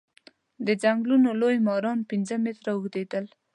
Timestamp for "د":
0.65-0.67